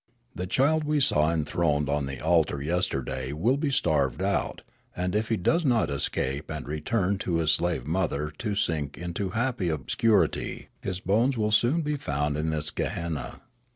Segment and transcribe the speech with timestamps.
[0.33, 4.63] The child we saw enthroned on the altar yesterday will be starved out,
[4.95, 9.29] and, if he does not escape and return to his slave mother to sink into
[9.37, 13.41] happy ob scurity, his bones will soon be found in this gehenna.